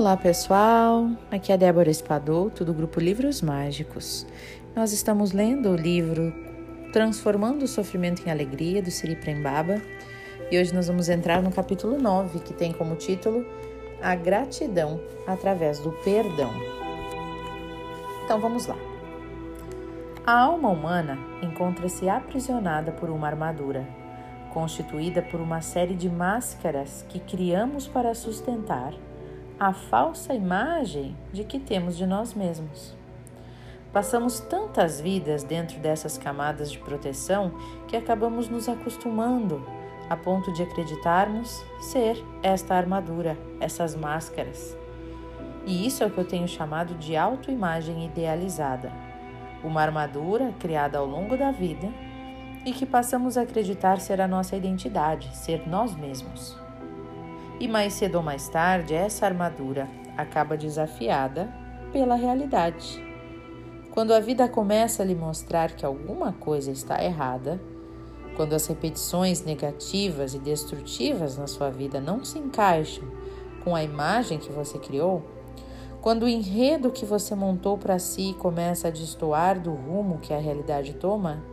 [0.00, 4.26] Olá pessoal, aqui é Débora Espadoto do grupo Livros Mágicos.
[4.74, 6.32] Nós estamos lendo o livro
[6.90, 9.78] Transformando o Sofrimento em Alegria do Siri Prembaba
[10.50, 13.44] e hoje nós vamos entrar no capítulo 9 que tem como título
[14.00, 16.50] A Gratidão através do Perdão.
[18.24, 18.78] Então vamos lá.
[20.26, 23.86] A alma humana encontra-se aprisionada por uma armadura,
[24.54, 28.94] constituída por uma série de máscaras que criamos para sustentar
[29.60, 32.96] a falsa imagem de que temos de nós mesmos.
[33.92, 37.52] Passamos tantas vidas dentro dessas camadas de proteção
[37.86, 39.62] que acabamos nos acostumando
[40.08, 44.74] a ponto de acreditarmos ser esta armadura, essas máscaras.
[45.66, 48.90] E isso é o que eu tenho chamado de autoimagem idealizada,
[49.62, 51.92] uma armadura criada ao longo da vida
[52.64, 56.69] e que passamos a acreditar ser a nossa identidade, ser nós mesmos.
[57.60, 61.52] E mais cedo ou mais tarde, essa armadura acaba desafiada
[61.92, 63.04] pela realidade.
[63.90, 67.60] Quando a vida começa a lhe mostrar que alguma coisa está errada,
[68.34, 73.04] quando as repetições negativas e destrutivas na sua vida não se encaixam
[73.62, 75.22] com a imagem que você criou,
[76.00, 80.38] quando o enredo que você montou para si começa a destoar do rumo que a
[80.38, 81.44] realidade toma,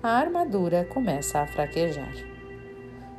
[0.00, 2.27] a armadura começa a fraquejar.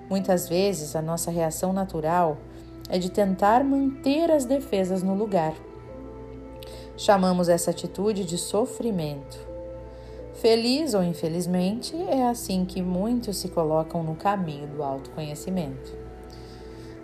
[0.10, 2.38] Muitas vezes a nossa reação natural
[2.90, 5.54] é de tentar manter as defesas no lugar.
[6.98, 9.38] Chamamos essa atitude de sofrimento.
[10.34, 15.96] Feliz ou infelizmente, é assim que muitos se colocam no caminho do autoconhecimento.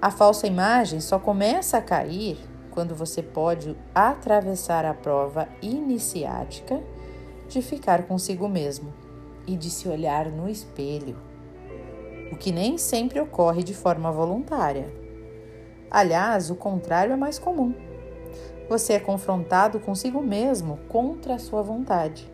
[0.02, 2.38] A falsa imagem só começa a cair
[2.72, 6.82] quando você pode atravessar a prova iniciática
[7.48, 8.92] de ficar consigo mesmo
[9.46, 11.35] e de se olhar no espelho
[12.36, 14.94] o que nem sempre ocorre de forma voluntária.
[15.90, 17.74] Aliás, o contrário é mais comum.
[18.68, 22.30] Você é confrontado consigo mesmo contra a sua vontade,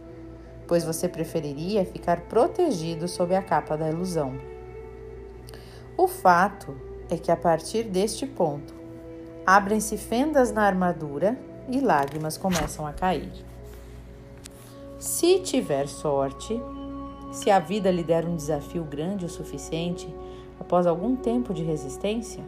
[0.68, 4.34] pois você preferiria ficar protegido sob a capa da ilusão.
[5.96, 6.76] O fato
[7.08, 8.74] é que a partir deste ponto,
[9.46, 11.38] abrem-se fendas na armadura
[11.70, 13.32] e lágrimas começam a cair.
[14.98, 16.60] Se tiver sorte,
[17.32, 20.14] se a vida lhe der um desafio grande o suficiente,
[20.60, 22.44] após algum tempo de resistência,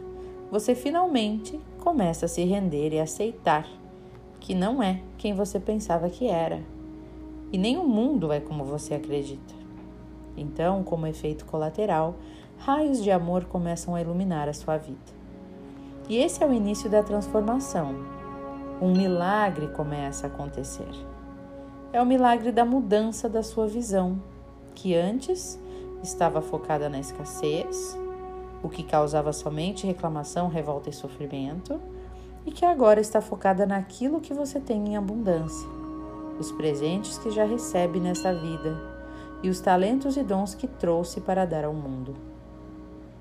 [0.50, 3.66] você finalmente começa a se render e aceitar
[4.38, 6.62] que não é quem você pensava que era.
[7.50, 9.54] E nem o mundo é como você acredita.
[10.36, 12.16] Então, como efeito colateral,
[12.58, 14.98] raios de amor começam a iluminar a sua vida.
[16.08, 17.94] E esse é o início da transformação.
[18.82, 20.90] Um milagre começa a acontecer.
[21.90, 24.20] É o milagre da mudança da sua visão
[24.74, 25.58] que antes
[26.02, 27.98] estava focada na escassez,
[28.62, 31.80] o que causava somente reclamação, revolta e sofrimento,
[32.46, 35.68] e que agora está focada naquilo que você tem em abundância,
[36.38, 38.94] os presentes que já recebe nessa vida
[39.42, 42.14] e os talentos e dons que trouxe para dar ao mundo.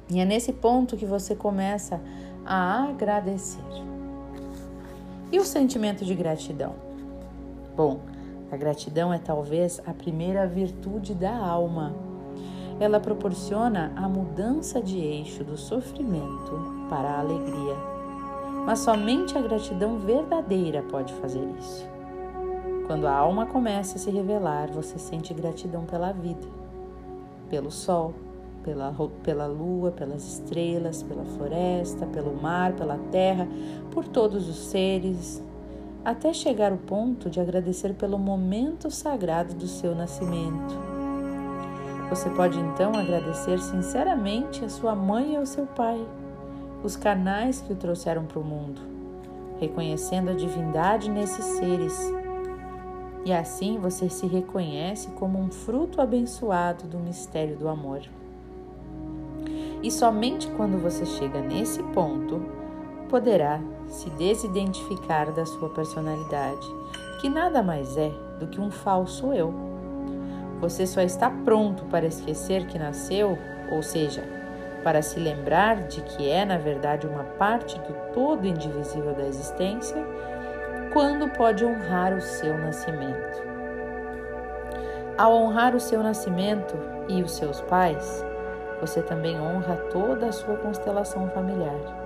[0.10, 2.02] E é nesse ponto que você começa
[2.46, 3.64] a agradecer.
[5.32, 6.76] E o sentimento de gratidão?
[7.76, 8.00] Bom,
[8.54, 11.92] a gratidão é talvez a primeira virtude da alma.
[12.80, 17.76] Ela proporciona a mudança de eixo do sofrimento para a alegria.
[18.64, 21.84] Mas somente a gratidão verdadeira pode fazer isso.
[22.86, 26.48] Quando a alma começa a se revelar, você sente gratidão pela vida,
[27.50, 28.14] pelo sol,
[28.64, 28.94] pela,
[29.24, 33.48] pela lua, pelas estrelas, pela floresta, pelo mar, pela terra,
[33.90, 35.42] por todos os seres,
[36.04, 40.76] até chegar ao ponto de agradecer pelo momento sagrado do seu nascimento.
[42.10, 46.06] Você pode então agradecer sinceramente a sua mãe e ao seu pai,
[46.84, 48.82] os canais que o trouxeram para o mundo,
[49.60, 51.98] reconhecendo a divindade nesses seres.
[53.26, 58.02] E assim você se reconhece como um fruto abençoado do mistério do amor.
[59.82, 62.42] E somente quando você chega nesse ponto,
[63.14, 66.68] poderá se desidentificar da sua personalidade,
[67.22, 69.54] que nada mais é do que um falso eu.
[70.60, 73.38] Você só está pronto para esquecer que nasceu,
[73.72, 74.24] ou seja,
[74.84, 80.04] para se lembrar de que é, na verdade, uma parte do todo indivisível da existência,
[80.92, 83.44] quando pode honrar o seu nascimento.
[85.20, 86.76] Ao honrar o seu nascimento
[87.08, 88.26] e os seus pais,
[88.82, 92.03] você também honra toda a sua constelação familiar.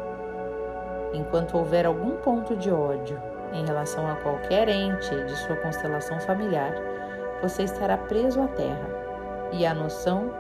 [1.14, 3.22] Enquanto houver algum ponto de ódio
[3.54, 6.74] em relação a qualquer ente de sua constelação familiar,
[7.42, 8.90] você estará preso à terra
[9.54, 10.32] e à noção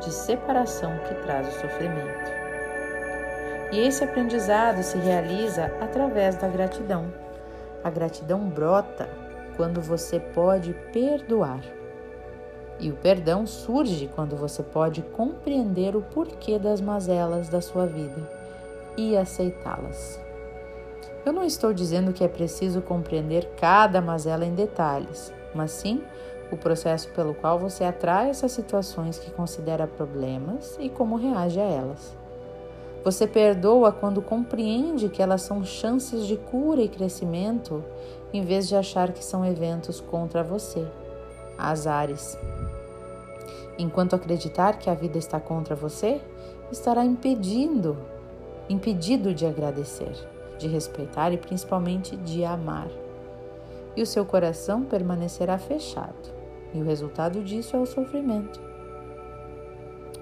[0.00, 2.30] de separação que traz o sofrimento.
[3.70, 7.12] E esse aprendizado se realiza através da gratidão.
[7.84, 9.08] A gratidão brota
[9.56, 11.60] quando você pode perdoar.
[12.80, 18.37] E o perdão surge quando você pode compreender o porquê das mazelas da sua vida
[18.98, 20.20] e aceitá-las.
[21.24, 26.02] Eu não estou dizendo que é preciso compreender cada mazela em detalhes, mas sim
[26.50, 31.64] o processo pelo qual você atrai essas situações que considera problemas e como reage a
[31.64, 32.16] elas.
[33.04, 37.84] Você perdoa quando compreende que elas são chances de cura e crescimento,
[38.32, 40.86] em vez de achar que são eventos contra você.
[41.56, 42.36] Azares.
[43.78, 46.20] Enquanto acreditar que a vida está contra você,
[46.72, 47.96] estará impedindo,
[48.68, 50.12] impedido de agradecer,
[50.58, 52.88] de respeitar e principalmente de amar.
[53.96, 56.32] E o seu coração permanecerá fechado,
[56.74, 58.60] e o resultado disso é o sofrimento.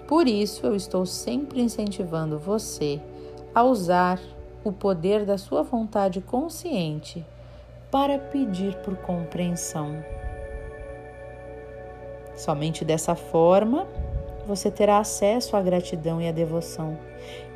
[0.07, 3.01] Por isso, eu estou sempre incentivando você
[3.55, 4.21] a usar
[4.63, 7.25] o poder da sua vontade consciente
[7.91, 10.03] para pedir por compreensão.
[12.37, 13.87] Somente dessa forma
[14.47, 16.97] você terá acesso à gratidão e à devoção.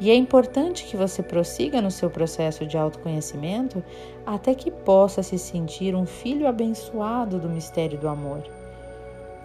[0.00, 3.82] E é importante que você prossiga no seu processo de autoconhecimento
[4.26, 8.42] até que possa se sentir um filho abençoado do mistério do amor.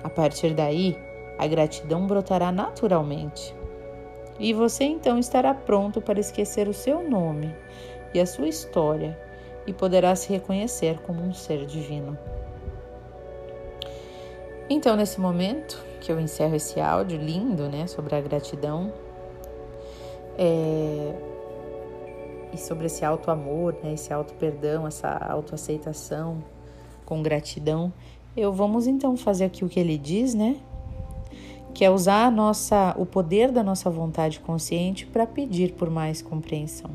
[0.04, 0.98] A partir daí,
[1.38, 3.56] a gratidão brotará naturalmente.
[4.40, 7.56] E você então estará pronto para esquecer o seu nome
[8.14, 9.18] e a sua história
[9.68, 12.18] e poderá se reconhecer como um ser divino.
[14.70, 18.94] Então, nesse momento que eu encerro esse áudio lindo, né, sobre a gratidão
[20.38, 21.16] é,
[22.54, 26.44] e sobre esse auto amor, né, esse auto perdão, essa autoaceitação
[27.06, 27.92] com gratidão,
[28.38, 30.58] eu vamos então fazer aqui o que ele diz, né?
[31.74, 36.90] que é usar nossa, o poder da nossa vontade consciente para pedir por mais compreensão.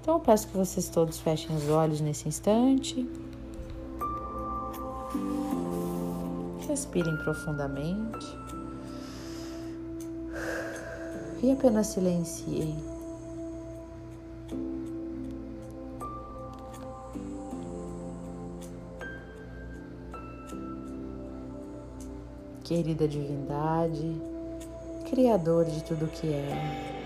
[0.00, 3.04] Então eu peço que vocês todos fechem os olhos nesse instante.
[6.68, 8.38] Respirem profundamente.
[11.42, 12.76] E apenas silenciem.
[22.68, 24.20] querida divindade,
[25.08, 26.98] Criador de tudo que é.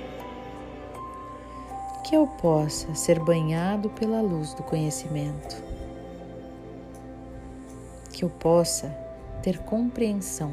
[2.05, 5.63] Que eu possa ser banhado pela luz do conhecimento,
[8.13, 9.02] que eu possa
[9.43, 10.53] ter compreensão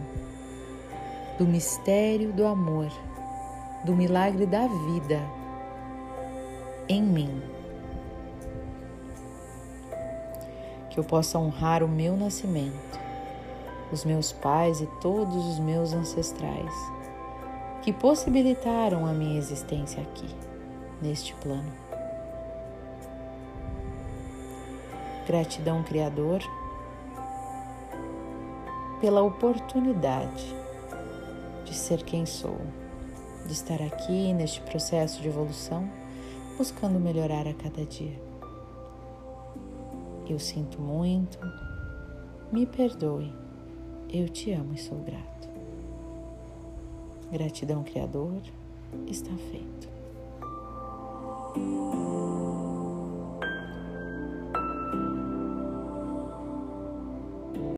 [1.38, 2.92] do mistério do amor,
[3.86, 5.22] do milagre da vida
[6.88, 7.42] em mim.
[10.90, 13.00] Que eu possa honrar o meu nascimento
[13.92, 16.74] os meus pais e todos os meus ancestrais,
[17.82, 20.30] que possibilitaram a minha existência aqui,
[21.02, 21.72] neste plano.
[25.26, 26.42] Gratidão, Criador,
[29.00, 30.56] pela oportunidade
[31.66, 32.58] de ser quem sou,
[33.46, 35.90] de estar aqui neste processo de evolução,
[36.58, 38.20] buscando melhorar a cada dia.
[40.28, 41.40] Eu sinto muito,
[42.52, 43.34] me perdoe
[44.12, 45.48] eu te amo e sou grato.
[47.32, 48.42] Gratidão, Criador,
[49.08, 49.88] está feito.